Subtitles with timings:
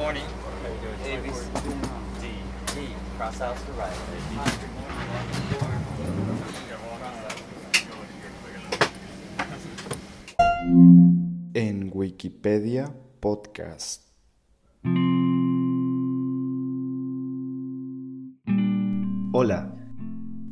[0.00, 0.24] morning.
[1.04, 1.44] A, B, C,
[2.20, 2.28] D,
[2.74, 2.88] D.
[3.18, 3.92] Cross out to right.
[11.52, 14.08] En Wikipedia Podcast.
[19.32, 19.76] Hola,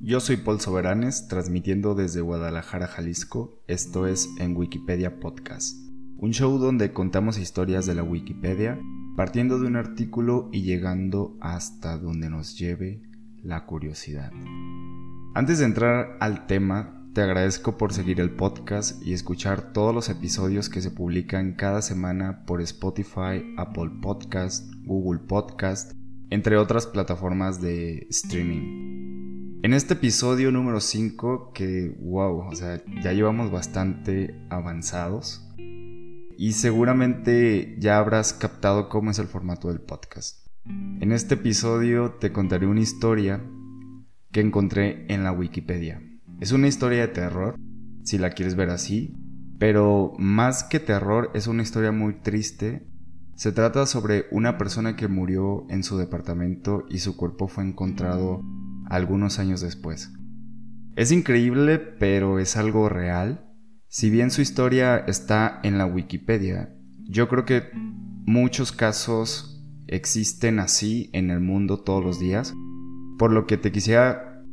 [0.02, 3.62] yo soy Paul Soberanes, transmitiendo desde Guadalajara, Jalisco.
[3.66, 5.74] Esto es En Wikipedia Podcast,
[6.18, 8.78] un show donde contamos historias de la Wikipedia,
[9.18, 13.02] partiendo de un artículo y llegando hasta donde nos lleve
[13.42, 14.30] la curiosidad.
[15.34, 20.08] Antes de entrar al tema, te agradezco por seguir el podcast y escuchar todos los
[20.08, 25.94] episodios que se publican cada semana por Spotify, Apple Podcast, Google Podcast,
[26.30, 29.58] entre otras plataformas de streaming.
[29.64, 35.47] En este episodio número 5, que wow, o sea, ya llevamos bastante avanzados
[36.40, 40.46] y seguramente ya habrás captado cómo es el formato del podcast.
[40.64, 43.44] En este episodio te contaré una historia
[44.30, 46.00] que encontré en la Wikipedia.
[46.38, 47.56] Es una historia de terror,
[48.04, 49.16] si la quieres ver así,
[49.58, 52.86] pero más que terror es una historia muy triste.
[53.34, 58.44] Se trata sobre una persona que murió en su departamento y su cuerpo fue encontrado
[58.88, 60.12] algunos años después.
[60.94, 63.47] Es increíble, pero es algo real.
[63.90, 66.74] Si bien su historia está en la Wikipedia,
[67.04, 72.52] yo creo que muchos casos existen así en el mundo todos los días,
[73.18, 74.44] por lo que te quisiera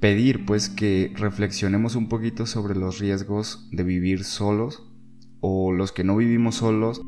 [0.00, 4.90] pedir pues que reflexionemos un poquito sobre los riesgos de vivir solos
[5.40, 7.02] o los que no vivimos solos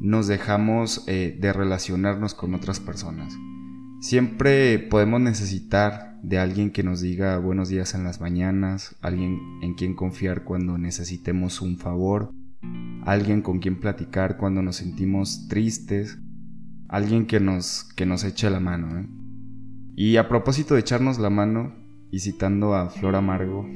[0.00, 3.34] nos dejamos eh, de relacionarnos con otras personas.
[4.00, 9.74] Siempre podemos necesitar de alguien que nos diga buenos días en las mañanas, alguien en
[9.74, 12.32] quien confiar cuando necesitemos un favor,
[13.04, 16.18] alguien con quien platicar cuando nos sentimos tristes,
[16.88, 19.00] alguien que nos, que nos eche la mano.
[19.00, 19.06] ¿eh?
[19.96, 21.74] Y a propósito de echarnos la mano,
[22.12, 23.68] y citando a Flor Amargo,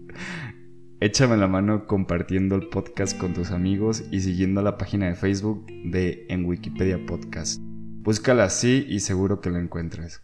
[1.00, 5.66] échame la mano compartiendo el podcast con tus amigos y siguiendo la página de Facebook
[5.66, 7.60] de En Wikipedia Podcast.
[7.60, 10.22] Búscala así y seguro que la encuentres.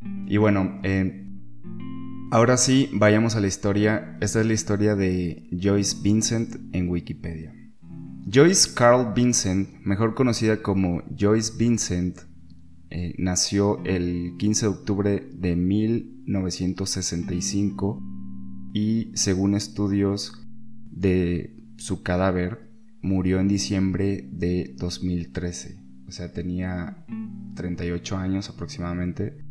[0.00, 1.26] Y bueno, eh,
[2.30, 4.18] ahora sí, vayamos a la historia.
[4.20, 7.54] Esta es la historia de Joyce Vincent en Wikipedia.
[8.32, 12.18] Joyce Carl Vincent, mejor conocida como Joyce Vincent,
[12.90, 18.02] eh, nació el 15 de octubre de 1965
[18.72, 20.32] y según estudios
[20.90, 27.04] de su cadáver murió en diciembre de 2013, o sea tenía
[27.54, 29.45] 38 años aproximadamente.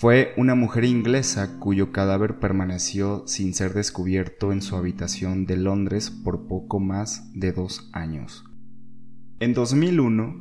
[0.00, 6.08] Fue una mujer inglesa cuyo cadáver permaneció sin ser descubierto en su habitación de Londres
[6.10, 8.44] por poco más de dos años.
[9.40, 10.38] En 2001,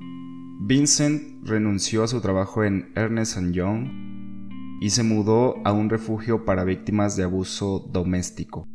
[0.61, 6.63] Vincent renunció a su trabajo en Ernest Young y se mudó a un refugio para
[6.63, 8.67] víctimas de abuso doméstico.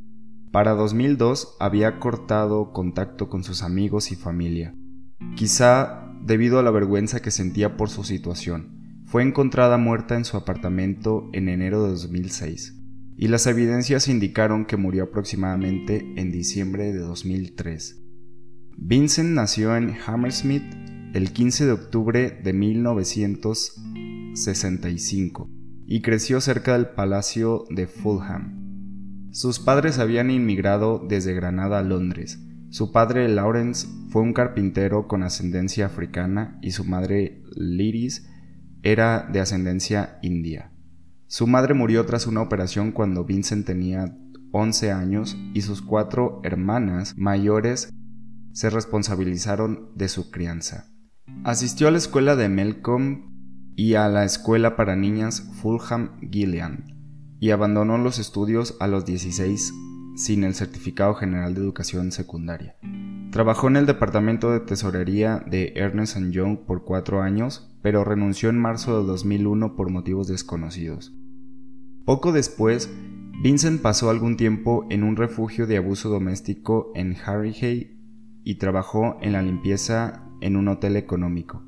[0.50, 4.75] Para 2002 había cortado contacto con sus amigos y familia,
[5.37, 8.81] quizá debido a la vergüenza que sentía por su situación.
[9.12, 12.81] Fue encontrada muerta en su apartamento en enero de 2006
[13.15, 18.03] y las evidencias indicaron que murió aproximadamente en diciembre de 2003.
[18.78, 20.65] Vincent nació en Hammersmith
[21.12, 25.51] el 15 de octubre de 1965
[25.87, 29.28] y creció cerca del Palacio de Fulham.
[29.31, 32.43] Sus padres habían inmigrado desde Granada a Londres.
[32.71, 38.27] Su padre Lawrence fue un carpintero con ascendencia africana y su madre Liris
[38.82, 40.72] era de ascendencia india.
[41.26, 44.16] Su madre murió tras una operación cuando Vincent tenía
[44.53, 47.91] 11 años y sus cuatro hermanas mayores
[48.53, 50.92] se responsabilizaron de su crianza.
[51.44, 53.25] Asistió a la escuela de Melcombe
[53.76, 56.84] y a la escuela para niñas Fulham Gillian
[57.41, 59.72] y abandonó los estudios a los 16
[60.16, 62.76] sin el certificado general de educación secundaria.
[63.32, 68.59] Trabajó en el departamento de tesorería de Ernest Young por cuatro años, pero renunció en
[68.59, 71.15] marzo de 2001 por motivos desconocidos.
[72.04, 72.92] Poco después,
[73.42, 77.97] Vincent pasó algún tiempo en un refugio de abuso doméstico en Harrogate
[78.45, 81.65] y trabajó en la limpieza en un hotel económico.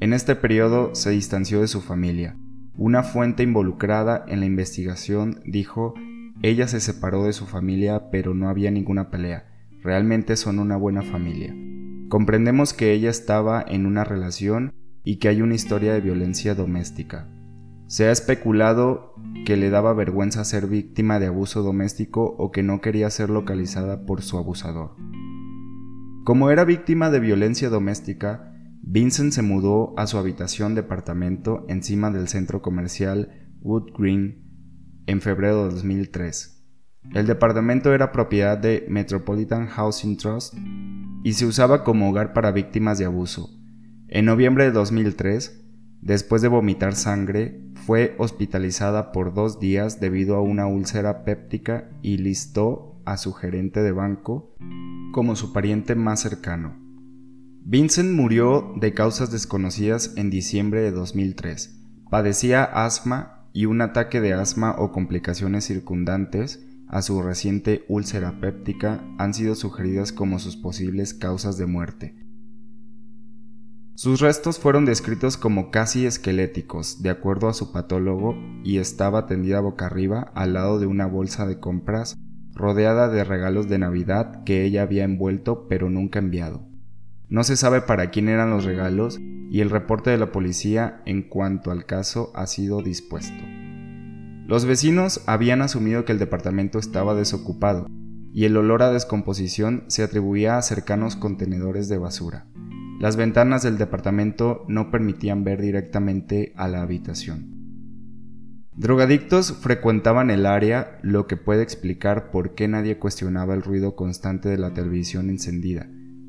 [0.00, 2.36] En este periodo se distanció de su familia.
[2.76, 5.94] Una fuente involucrada en la investigación dijo,
[6.42, 9.53] ella se separó de su familia pero no había ninguna pelea.
[9.84, 11.54] Realmente son una buena familia.
[12.08, 14.72] Comprendemos que ella estaba en una relación
[15.04, 17.28] y que hay una historia de violencia doméstica.
[17.86, 19.14] Se ha especulado
[19.44, 24.06] que le daba vergüenza ser víctima de abuso doméstico o que no quería ser localizada
[24.06, 24.96] por su abusador.
[26.24, 32.28] Como era víctima de violencia doméstica, Vincent se mudó a su habitación departamento encima del
[32.28, 36.53] centro comercial Wood Green en febrero de 2003.
[37.12, 40.54] El departamento era propiedad de Metropolitan Housing Trust
[41.22, 43.50] y se usaba como hogar para víctimas de abuso.
[44.08, 45.64] En noviembre de 2003,
[46.00, 52.18] después de vomitar sangre, fue hospitalizada por dos días debido a una úlcera péptica y
[52.18, 54.56] listó a su gerente de banco
[55.12, 56.76] como su pariente más cercano.
[57.66, 61.80] Vincent murió de causas desconocidas en diciembre de 2003.
[62.10, 69.04] Padecía asma y un ataque de asma o complicaciones circundantes a su reciente úlcera péptica
[69.18, 72.14] han sido sugeridas como sus posibles causas de muerte.
[73.96, 78.34] Sus restos fueron descritos como casi esqueléticos, de acuerdo a su patólogo,
[78.64, 82.16] y estaba tendida boca arriba al lado de una bolsa de compras
[82.54, 86.66] rodeada de regalos de Navidad que ella había envuelto pero nunca enviado.
[87.28, 89.18] No se sabe para quién eran los regalos
[89.50, 93.63] y el reporte de la policía en cuanto al caso ha sido dispuesto.
[94.46, 97.86] Los vecinos habían asumido que el departamento estaba desocupado
[98.32, 102.46] y el olor a descomposición se atribuía a cercanos contenedores de basura.
[103.00, 107.54] Las ventanas del departamento no permitían ver directamente a la habitación.
[108.76, 114.48] Drogadictos frecuentaban el área, lo que puede explicar por qué nadie cuestionaba el ruido constante
[114.48, 115.88] de la televisión encendida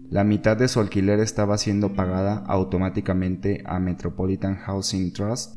[0.09, 5.55] la mitad de su alquiler estaba siendo pagada automáticamente a Metropolitan Housing Trust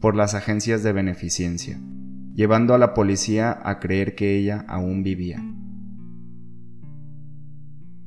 [0.00, 1.80] por las agencias de beneficencia,
[2.34, 5.42] llevando a la policía a creer que ella aún vivía.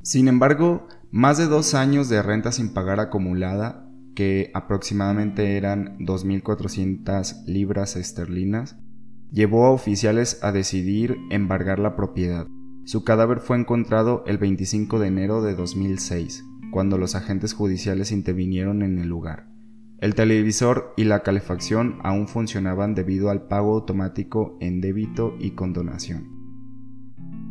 [0.04, 7.46] Sin embargo, más de dos años de renta sin pagar acumulada, que aproximadamente eran 2.400
[7.46, 8.78] libras esterlinas,
[9.32, 12.48] llevó a oficiales a decidir embargar la propiedad.
[12.86, 18.82] Su cadáver fue encontrado el 25 de enero de 2006, cuando los agentes judiciales intervinieron
[18.82, 19.51] en el lugar.
[20.02, 26.28] El televisor y la calefacción aún funcionaban debido al pago automático en débito y condonación.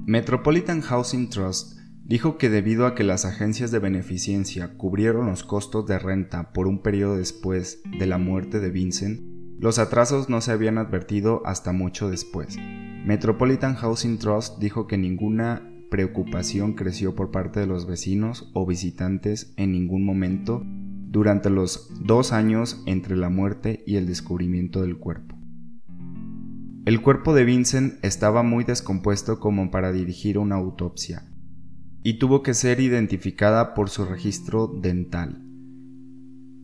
[0.05, 5.87] Metropolitan Housing Trust dijo que debido a que las agencias de beneficencia cubrieron los costos
[5.87, 9.21] de renta por un periodo después de la muerte de Vincent,
[9.61, 12.57] los atrasos no se habían advertido hasta mucho después.
[13.05, 19.55] Metropolitan Housing Trust dijo que ninguna preocupación creció por parte de los vecinos o visitantes
[19.57, 20.65] en ningún momento
[21.11, 25.37] durante los dos años entre la muerte y el descubrimiento del cuerpo.
[26.87, 31.27] El cuerpo de Vincent estaba muy descompuesto como para dirigir una autopsia
[32.03, 35.45] y tuvo que ser identificada por su registro dental.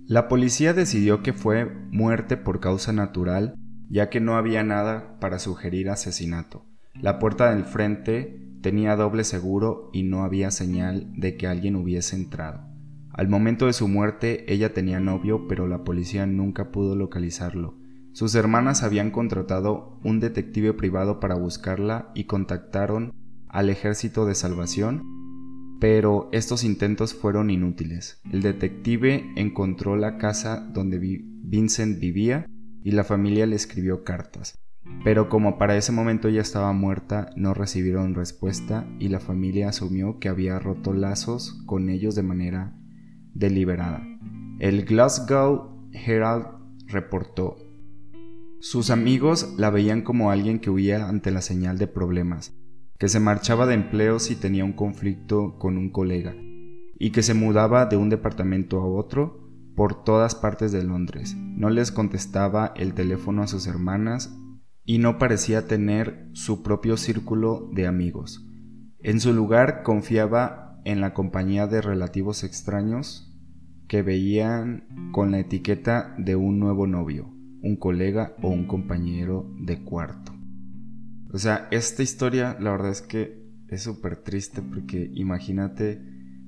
[0.07, 3.57] La policía decidió que fue muerte por causa natural
[3.89, 6.67] ya que no había nada para sugerir asesinato.
[6.95, 12.17] La puerta del frente tenía doble seguro y no había señal de que alguien hubiese
[12.17, 12.66] entrado.
[13.17, 17.79] Al momento de su muerte ella tenía novio, pero la policía nunca pudo localizarlo.
[18.13, 23.15] Sus hermanas habían contratado un detective privado para buscarla y contactaron
[23.49, 25.03] al ejército de salvación,
[25.81, 28.21] pero estos intentos fueron inútiles.
[28.31, 32.45] El detective encontró la casa donde Vincent vivía
[32.85, 34.59] y la familia le escribió cartas.
[35.05, 40.19] Pero como para ese momento ya estaba muerta, no recibieron respuesta y la familia asumió
[40.19, 42.75] que había roto lazos con ellos de manera
[43.39, 44.03] deliberada.
[44.59, 46.47] El Glasgow Herald
[46.87, 47.57] reportó,
[48.61, 52.57] sus amigos la veían como alguien que huía ante la señal de problemas,
[52.99, 56.35] que se marchaba de empleo si tenía un conflicto con un colega,
[56.99, 59.47] y que se mudaba de un departamento a otro
[59.77, 61.37] por todas partes de Londres.
[61.37, 64.35] No les contestaba el teléfono a sus hermanas
[64.85, 68.47] y no parecía tener su propio círculo de amigos.
[69.01, 73.26] En su lugar confiaba en la compañía de relativos extraños
[73.89, 79.83] que veían con la etiqueta de un nuevo novio, un colega o un compañero de
[79.83, 80.33] cuarto.
[81.33, 86.01] O sea, esta historia la verdad es que es súper triste porque imagínate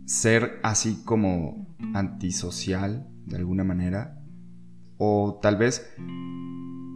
[0.07, 4.23] ser así como antisocial de alguna manera.
[4.97, 5.87] O tal vez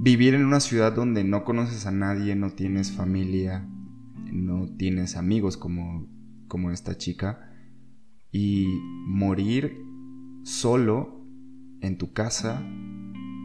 [0.01, 3.69] vivir en una ciudad donde no conoces a nadie, no tienes familia,
[4.33, 6.09] no tienes amigos como,
[6.49, 7.49] como esta chica.
[8.33, 8.67] Y
[9.07, 9.92] morir
[10.43, 11.27] solo
[11.81, 12.63] en tu casa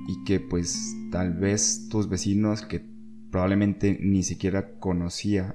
[0.07, 2.85] y que pues tal vez tus vecinos que
[3.31, 5.53] probablemente ni siquiera conocía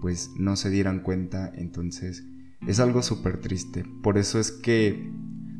[0.00, 1.50] pues no se dieran cuenta.
[1.54, 2.26] Entonces
[2.66, 3.84] es algo súper triste.
[4.02, 5.10] Por eso es que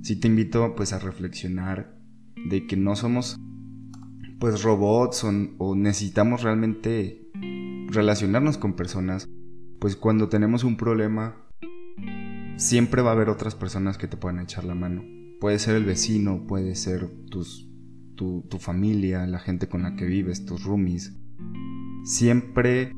[0.03, 1.99] sí te invito pues a reflexionar
[2.50, 3.41] de que no somos
[4.38, 7.31] pues robots o, necesitamos realmente
[7.88, 9.29] relacionarnos con personas,
[9.79, 11.43] pues cuando tenemos un problema
[12.56, 15.02] siempre va a haber otras personas que te puedan echar la mano.
[15.40, 17.44] Puede ser el vecino, puede ser tu,
[18.49, 21.16] tu familia, la gente con la que vives, tus roomies.
[22.04, 22.92] Siempre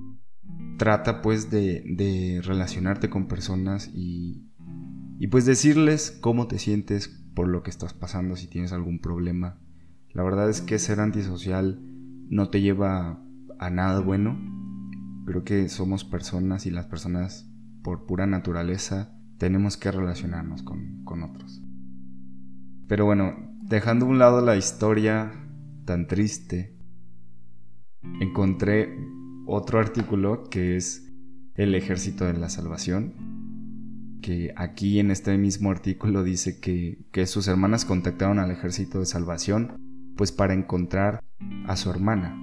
[0.79, 4.51] trata pues de, de relacionarte con personas y,
[5.19, 9.61] y pues decirles cómo te sientes por lo que estás pasando, si tienes algún problema.
[10.13, 11.81] La verdad es que ser antisocial
[12.29, 13.23] no te lleva
[13.59, 14.39] a nada bueno.
[15.27, 17.51] Creo que somos personas y las personas
[17.83, 21.63] por pura naturaleza tenemos que relacionarnos con, con otros.
[22.89, 25.33] Pero bueno, dejando a un lado la historia
[25.85, 26.77] tan triste,
[28.21, 28.97] encontré
[29.47, 31.13] otro artículo que es
[31.55, 37.49] El Ejército de la Salvación, que aquí en este mismo artículo dice que, que sus
[37.49, 39.77] hermanas contactaron al Ejército de Salvación
[40.17, 41.21] pues para encontrar
[41.67, 42.37] a su hermana.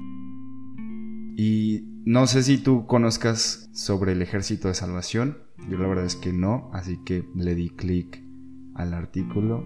[1.36, 6.16] Y no sé si tú conozcas sobre el Ejército de Salvación, yo la verdad es
[6.16, 8.24] que no, así que le di clic
[8.76, 9.64] al artículo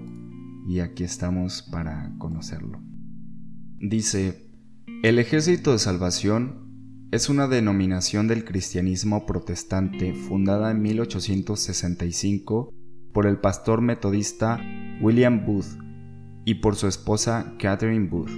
[0.68, 2.80] y aquí estamos para conocerlo.
[3.80, 4.52] Dice,
[5.04, 12.74] el Ejército de Salvación es una denominación del cristianismo protestante fundada en 1865
[13.14, 14.60] por el pastor metodista
[15.02, 15.80] William Booth
[16.46, 18.32] y por su esposa Catherine Booth.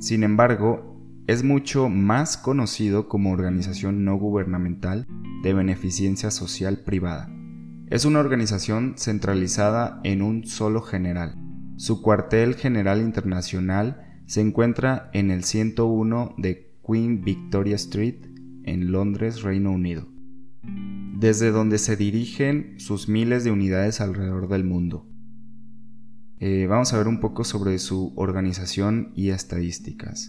[0.00, 0.96] Sin embargo,
[1.26, 5.06] es mucho más conocido como organización no gubernamental
[5.42, 7.30] de beneficencia social privada.
[7.88, 11.36] Es una organización centralizada en un solo general.
[11.76, 18.26] Su cuartel general internacional se encuentra en el 101 de Queen Victoria Street,
[18.64, 20.08] en Londres, Reino Unido,
[21.18, 25.08] desde donde se dirigen sus miles de unidades alrededor del mundo.
[26.38, 30.28] Eh, vamos a ver un poco sobre su organización y estadísticas.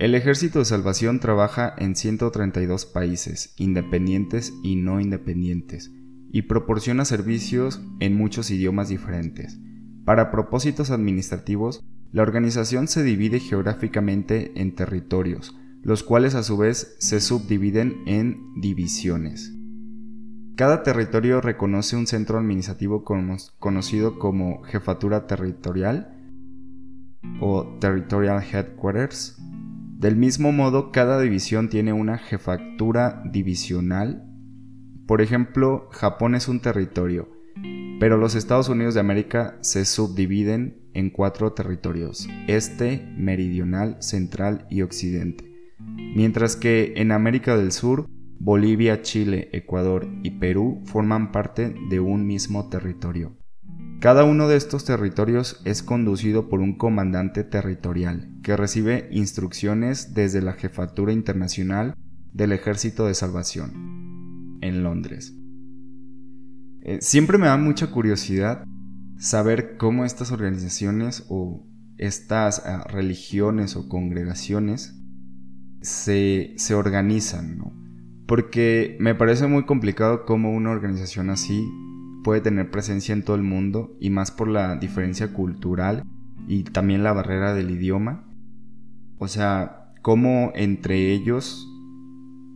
[0.00, 5.92] El Ejército de Salvación trabaja en 132 países, independientes y no independientes,
[6.32, 9.60] y proporciona servicios en muchos idiomas diferentes.
[10.06, 16.96] Para propósitos administrativos, la organización se divide geográficamente en territorios, los cuales a su vez
[16.98, 19.52] se subdividen en divisiones.
[20.56, 26.16] Cada territorio reconoce un centro administrativo conocido como jefatura territorial
[27.40, 29.39] o Territorial Headquarters,
[30.00, 34.24] del mismo modo, cada división tiene una jefatura divisional.
[35.06, 37.28] Por ejemplo, Japón es un territorio,
[38.00, 44.80] pero los Estados Unidos de América se subdividen en cuatro territorios, este, meridional, central y
[44.80, 45.44] occidente.
[45.78, 48.06] Mientras que en América del Sur,
[48.38, 53.36] Bolivia, Chile, Ecuador y Perú forman parte de un mismo territorio.
[54.00, 60.40] Cada uno de estos territorios es conducido por un comandante territorial que recibe instrucciones desde
[60.40, 61.94] la Jefatura Internacional
[62.32, 65.34] del Ejército de Salvación en Londres.
[66.80, 68.64] Eh, siempre me da mucha curiosidad
[69.18, 74.98] saber cómo estas organizaciones o estas ah, religiones o congregaciones
[75.82, 77.78] se, se organizan, ¿no?
[78.26, 81.68] Porque me parece muy complicado cómo una organización así
[82.22, 86.04] puede tener presencia en todo el mundo y más por la diferencia cultural
[86.46, 88.28] y también la barrera del idioma.
[89.18, 91.66] O sea, cómo entre ellos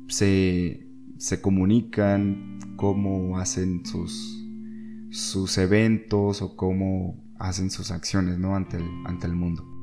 [0.09, 4.43] se, se comunican, cómo hacen sus,
[5.11, 8.57] sus eventos o cómo hacen sus acciones ¿no?
[8.57, 9.74] ante, el, ante el mundo.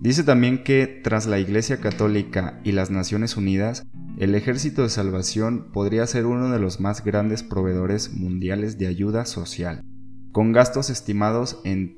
[0.00, 3.84] Dice también que tras la Iglesia Católica y las Naciones Unidas,
[4.16, 9.24] el Ejército de Salvación podría ser uno de los más grandes proveedores mundiales de ayuda
[9.24, 9.82] social,
[10.30, 11.96] con gastos estimados en,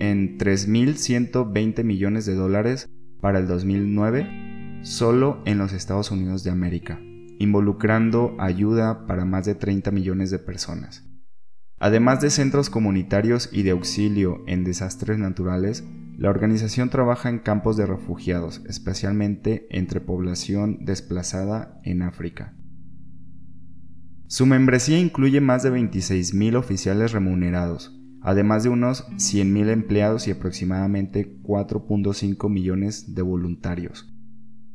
[0.00, 2.88] en 3.120 millones de dólares
[3.20, 7.00] para el 2009 solo en los Estados Unidos de América,
[7.38, 11.04] involucrando ayuda para más de 30 millones de personas.
[11.80, 15.84] Además de centros comunitarios y de auxilio en desastres naturales,
[16.16, 22.54] la organización trabaja en campos de refugiados, especialmente entre población desplazada en África.
[24.26, 31.40] Su membresía incluye más de 26.000 oficiales remunerados, además de unos 100.000 empleados y aproximadamente
[31.42, 34.12] 4.5 millones de voluntarios.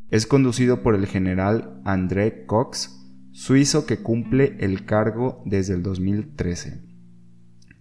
[0.10, 2.96] Es conducido por el general André Cox,
[3.32, 6.84] suizo que cumple el cargo desde el 2013,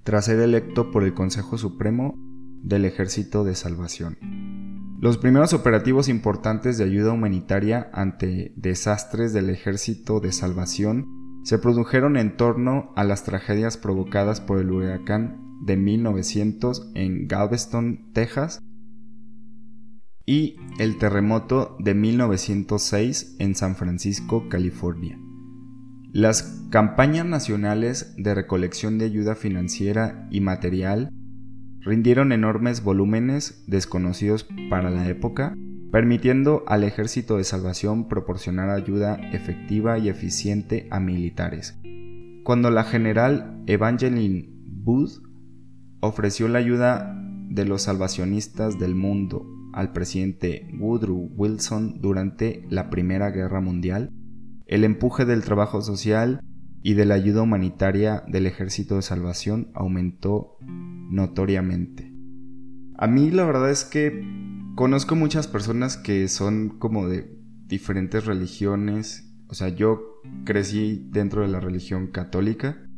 [0.05, 2.28] tras ser electo por el Consejo Supremo
[2.63, 4.17] del Ejército de Salvación.
[5.01, 11.07] Los primeros operativos importantes de ayuda humanitaria ante desastres del Ejército de Salvación
[11.45, 18.13] se produjeron en torno a las tragedias provocadas por el huracán de 1900 en Galveston,
[18.13, 18.61] Texas,
[20.27, 25.19] y el terremoto de 1906 en San Francisco, California.
[26.13, 31.09] Las campañas nacionales de recolección de ayuda financiera y material
[31.89, 35.57] rindieron enormes volúmenes desconocidos para la época,
[35.91, 41.81] permitiendo al Ejército de Salvación proporcionar ayuda efectiva y eficiente a militares.
[42.45, 45.23] Cuando la general Evangeline Booth
[46.01, 47.19] ofreció la ayuda
[47.49, 54.13] de los salvacionistas del mundo al presidente Woodrow Wilson durante la Primera Guerra Mundial,
[54.67, 56.43] el empuje del trabajo social
[56.83, 60.59] y de la ayuda humanitaria del Ejército de Salvación aumentó
[61.09, 62.13] notoriamente.
[62.97, 64.25] A mí la verdad es que
[64.75, 71.49] conozco muchas personas que son como de diferentes religiones, o sea, yo crecí dentro de
[71.49, 72.89] la religión católica,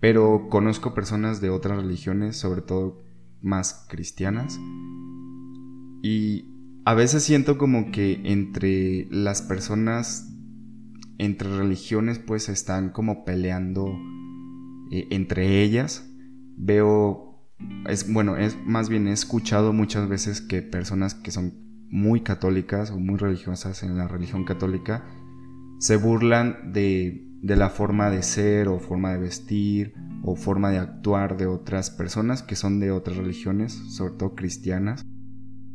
[0.00, 3.02] pero conozco personas de otras religiones, sobre todo
[3.40, 4.58] más cristianas,
[6.02, 6.50] y
[6.84, 10.30] a veces siento como que entre las personas
[11.18, 13.86] entre religiones pues están como peleando
[14.90, 16.10] eh, entre ellas.
[16.56, 17.48] Veo,
[17.88, 21.54] es bueno, es más bien he escuchado muchas veces que personas que son
[21.90, 25.04] muy católicas o muy religiosas en la religión católica
[25.78, 30.78] se burlan de, de la forma de ser o forma de vestir o forma de
[30.78, 35.04] actuar de otras personas que son de otras religiones, sobre todo cristianas.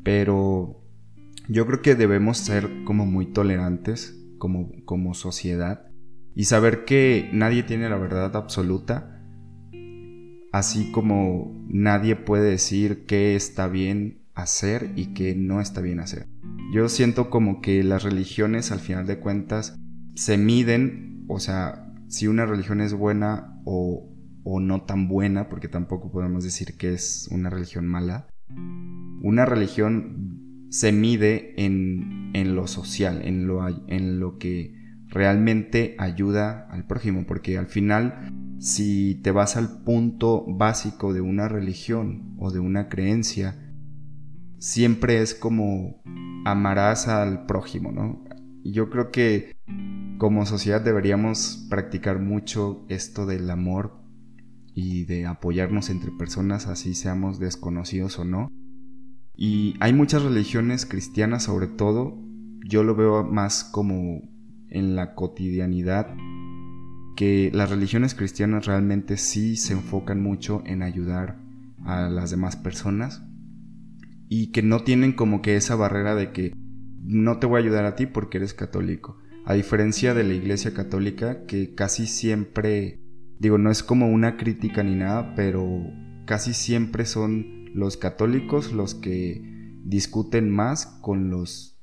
[0.04, 0.84] Pero
[1.48, 5.86] yo creo que debemos ser como muy tolerantes como, como sociedad
[6.34, 9.19] y saber que nadie tiene la verdad absoluta,
[10.52, 16.28] así como nadie puede decir qué está bien hacer y qué no está bien hacer.
[16.74, 19.80] Yo siento como que las religiones al final de cuentas
[20.16, 24.10] se miden, o sea, si una religión es buena o,
[24.44, 28.28] o no tan buena, porque tampoco podemos decir que es una religión mala.
[29.22, 34.74] Una religión se mide en, en lo social, en lo, en lo que
[35.08, 41.48] realmente ayuda al prójimo, porque al final, si te vas al punto básico de una
[41.48, 43.74] religión o de una creencia,
[44.58, 46.02] siempre es como
[46.46, 48.24] amarás al prójimo, ¿no?
[48.64, 49.56] Yo creo que
[50.18, 53.98] como sociedad deberíamos practicar mucho esto del amor
[54.76, 58.50] y de apoyarnos entre personas, así seamos desconocidos o no.
[59.36, 62.22] Y hay muchas religiones cristianas sobre todo,
[62.68, 64.22] yo lo veo más como
[64.70, 66.14] en la cotidianidad,
[67.16, 71.40] que las religiones cristianas realmente sí se enfocan mucho en ayudar
[71.86, 73.24] a las demás personas
[74.30, 76.54] y que no tienen como que esa barrera de que
[77.02, 79.18] no te voy a ayudar a ti porque eres católico.
[79.46, 83.02] A diferencia de la iglesia católica que casi siempre,
[83.40, 85.68] digo, no es como una crítica ni nada, pero
[86.26, 89.42] casi siempre son los católicos los que
[89.84, 91.76] discuten más con los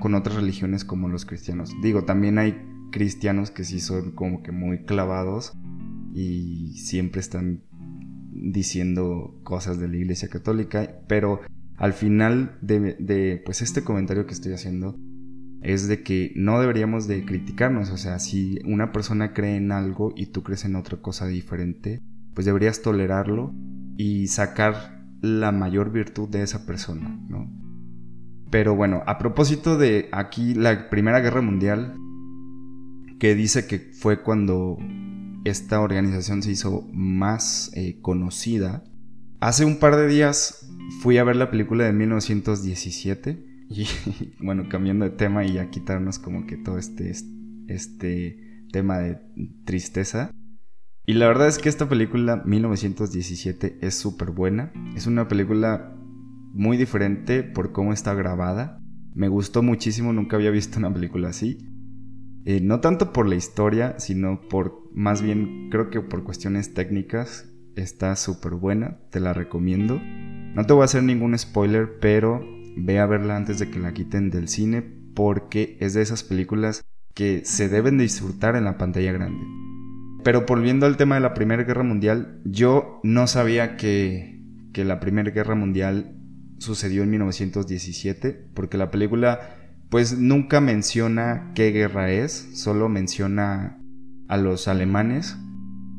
[0.00, 1.74] con otras religiones como los cristianos.
[1.82, 2.56] Digo, también hay
[2.92, 5.52] cristianos que sí son como que muy clavados
[6.14, 7.64] y siempre están
[8.30, 11.40] diciendo cosas de la iglesia católica, pero
[11.76, 14.96] al final de, pues este comentario que estoy haciendo
[15.62, 20.12] es de que no deberíamos de criticarnos, o sea, si una persona cree en algo
[20.16, 22.02] y tú crees en otra cosa diferente,
[22.34, 23.54] pues deberías tolerarlo
[23.96, 27.50] y sacar la mayor virtud de esa persona, ¿no?
[28.50, 31.94] Pero bueno, a propósito de aquí la Primera Guerra Mundial,
[33.22, 34.78] que dice que fue cuando
[35.44, 38.82] esta organización se hizo más eh, conocida,
[39.38, 40.68] hace un par de días
[41.02, 43.86] fui a ver la película de 1917 y
[44.40, 47.12] bueno, cambiando de tema y a quitarnos como que todo este,
[47.68, 49.20] este tema de
[49.66, 50.32] tristeza.
[51.06, 54.72] Y la verdad es que esta película 1917 es súper buena.
[54.96, 55.96] Es una película
[56.54, 58.82] muy diferente por cómo está grabada.
[59.14, 61.71] Me gustó muchísimo, nunca había visto una película así.
[62.44, 67.48] Eh, no tanto por la historia, sino por más bien creo que por cuestiones técnicas.
[67.76, 69.98] Está súper buena, te la recomiendo.
[70.02, 72.44] No te voy a hacer ningún spoiler, pero
[72.76, 74.82] ve a verla antes de que la quiten del cine
[75.14, 79.44] porque es de esas películas que se deben disfrutar en la pantalla grande.
[80.24, 84.40] Pero volviendo al tema de la Primera Guerra Mundial, yo no sabía que,
[84.72, 86.16] que la Primera Guerra Mundial
[86.58, 89.61] sucedió en 1917, porque la película
[89.92, 93.78] pues nunca menciona qué guerra es, solo menciona
[94.26, 95.36] a los alemanes,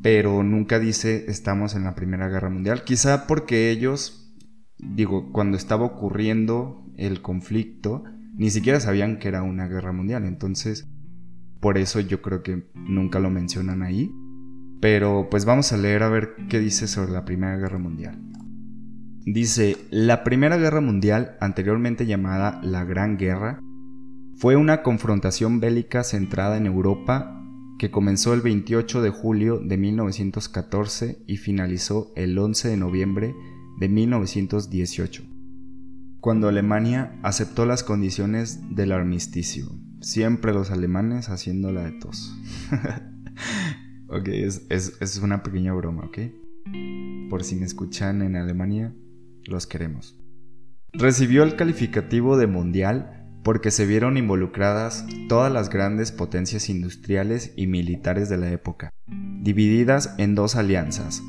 [0.02, 2.86] pero nunca dice estamos en la Primera Guerra Mundial.
[2.86, 4.36] Quizá porque ellos,
[4.80, 8.04] digo, cuando estaba ocurriendo el conflicto,
[8.36, 10.90] ni siquiera sabían que era una guerra mundial, entonces
[11.60, 14.12] por eso yo creo que nunca lo mencionan ahí.
[14.82, 18.20] Pero pues vamos a leer a ver qué dice sobre la Primera Guerra Mundial.
[19.26, 23.62] Dice, la Primera Guerra Mundial, anteriormente llamada la Gran Guerra,
[24.36, 27.40] fue una confrontación bélica centrada en Europa
[27.78, 33.36] que comenzó el 28 de julio de 1914 y finalizó el 11 de noviembre
[33.80, 35.24] de 1918,
[36.20, 39.66] cuando Alemania aceptó las condiciones del armisticio.
[40.02, 42.36] Siempre los alemanes haciéndola de tos.
[44.08, 46.20] ok, es, es una pequeña broma, ¿ok?
[47.30, 48.94] Por si me escuchan en Alemania,
[49.46, 50.20] los queremos.
[50.94, 57.68] Recibió el calificativo de mundial porque se vieron involucradas todas las grandes potencias industriales y
[57.68, 58.92] militares de la época,
[59.42, 61.22] divididas en dos alianzas.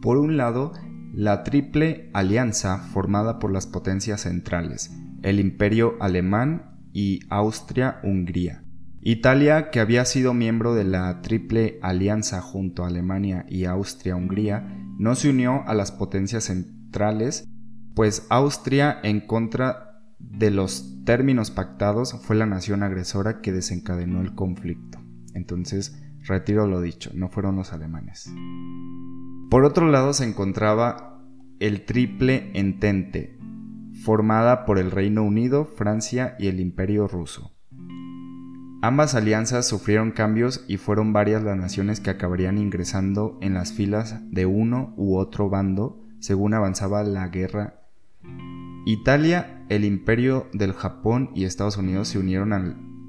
[0.00, 0.72] Por un lado,
[1.12, 4.90] la Triple Alianza formada por las potencias centrales,
[5.22, 8.62] el Imperio Alemán y Austria-Hungría.
[9.00, 14.66] Italia, que había sido miembro de la Triple Alianza junto a Alemania y Austria-Hungría,
[14.98, 17.48] no se unió a las potencias centrales,
[17.94, 19.85] pues Austria, en contra
[20.18, 24.98] de los términos pactados fue la nación agresora que desencadenó el conflicto.
[25.34, 28.30] Entonces, retiro lo dicho, no fueron los alemanes.
[29.50, 31.22] Por otro lado se encontraba
[31.60, 33.38] el Triple Entente,
[34.04, 37.52] formada por el Reino Unido, Francia y el Imperio ruso.
[38.82, 44.20] Ambas alianzas sufrieron cambios y fueron varias las naciones que acabarían ingresando en las filas
[44.30, 47.75] de uno u otro bando según avanzaba la guerra.
[48.88, 52.52] Italia el imperio del Japón y Estados Unidos se unieron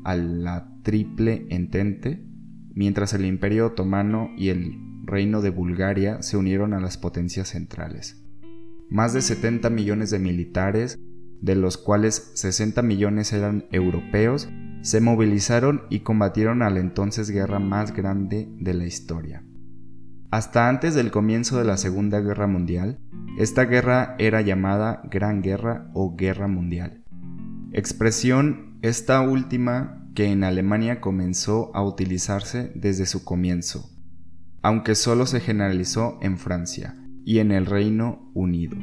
[0.03, 2.25] a la Triple Entente,
[2.73, 8.25] mientras el imperio otomano y el reino de Bulgaria se unieron a las potencias centrales.
[8.89, 10.97] Más de 70 millones de militares,
[11.41, 14.49] de los cuales 60 millones eran europeos,
[14.81, 19.43] se movilizaron y combatieron a la entonces guerra más grande de la historia.
[20.31, 22.99] Hasta antes del comienzo de la Segunda Guerra Mundial,
[23.37, 27.03] esta guerra era llamada Gran Guerra o Guerra Mundial.
[27.71, 33.89] Expresión esta última que en Alemania comenzó a utilizarse desde su comienzo,
[34.61, 36.95] aunque solo se generalizó en Francia
[37.25, 38.77] y en el Reino Unido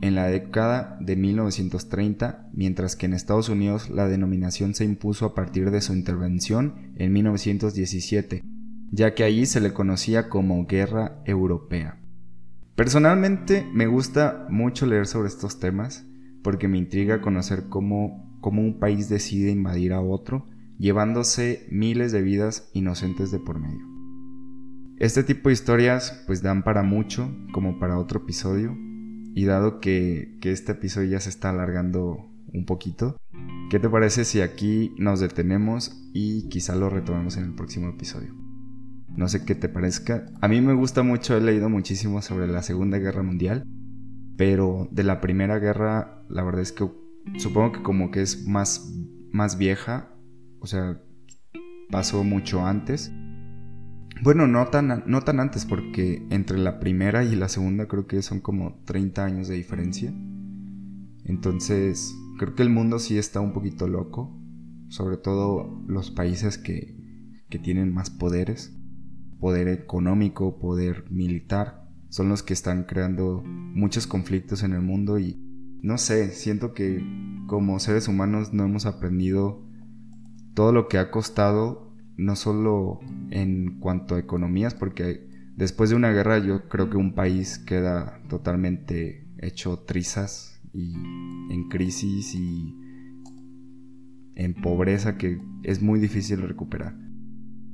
[0.00, 5.34] en la década de 1930, mientras que en Estados Unidos la denominación se impuso a
[5.34, 8.44] partir de su intervención en 1917
[8.90, 11.98] ya que allí se le conocía como Guerra Europea.
[12.78, 16.06] Personalmente me gusta mucho leer sobre estos temas
[16.44, 20.46] porque me intriga conocer cómo, cómo un país decide invadir a otro,
[20.78, 23.84] llevándose miles de vidas inocentes de por medio.
[24.96, 28.76] Este tipo de historias pues dan para mucho, como para otro episodio,
[29.34, 33.16] y dado que, que este episodio ya se está alargando un poquito,
[33.70, 38.47] ¿qué te parece si aquí nos detenemos y quizá lo retomemos en el próximo episodio?
[39.18, 40.26] No sé qué te parezca.
[40.40, 43.64] A mí me gusta mucho, he leído muchísimo sobre la Segunda Guerra Mundial,
[44.36, 46.88] pero de la Primera Guerra, la verdad es que
[47.36, 48.94] supongo que como que es más,
[49.32, 50.14] más vieja,
[50.60, 51.02] o sea,
[51.90, 53.10] pasó mucho antes.
[54.22, 58.22] Bueno, no tan, no tan antes, porque entre la primera y la segunda creo que
[58.22, 60.14] son como 30 años de diferencia.
[61.24, 64.40] Entonces, creo que el mundo sí está un poquito loco,
[64.90, 66.96] sobre todo los países que,
[67.50, 68.77] que tienen más poderes
[69.40, 75.38] poder económico, poder militar, son los que están creando muchos conflictos en el mundo y
[75.82, 77.04] no sé, siento que
[77.46, 79.62] como seres humanos no hemos aprendido
[80.54, 86.10] todo lo que ha costado, no solo en cuanto a economías, porque después de una
[86.10, 90.94] guerra yo creo que un país queda totalmente hecho trizas y
[91.50, 92.74] en crisis y
[94.34, 97.07] en pobreza que es muy difícil recuperar.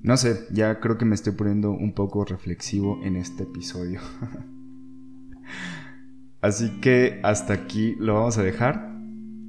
[0.05, 4.03] No sé, ya creo que me estoy poniendo un poco reflexivo en este episodio.
[6.43, 8.93] Así que hasta aquí lo vamos a dejar.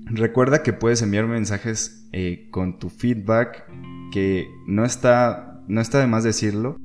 [0.05, 3.65] Recuerda que puedes enviar mensajes eh, con tu feedback,
[4.13, 6.77] que no está, no está de más decirlo,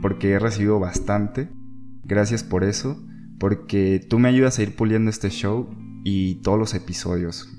[0.00, 1.48] porque he recibido bastante.
[2.04, 3.04] Gracias por eso,
[3.40, 5.68] porque tú me ayudas a ir puliendo este show
[6.04, 7.52] y todos los episodios.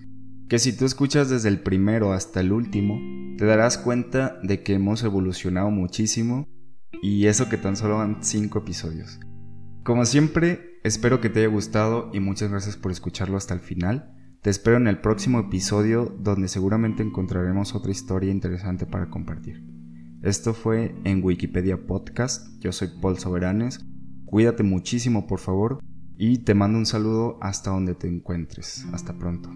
[0.48, 2.98] Que si tú escuchas desde el primero hasta el último,
[3.40, 6.46] te darás cuenta de que hemos evolucionado muchísimo
[7.02, 9.18] y eso que tan solo van 5 episodios.
[9.86, 14.14] Como siempre, espero que te haya gustado y muchas gracias por escucharlo hasta el final.
[14.42, 19.64] Te espero en el próximo episodio donde seguramente encontraremos otra historia interesante para compartir.
[20.22, 23.80] Esto fue en Wikipedia Podcast, yo soy Paul Soberanes,
[24.26, 25.80] cuídate muchísimo por favor
[26.18, 28.86] y te mando un saludo hasta donde te encuentres.
[28.92, 29.50] Hasta pronto.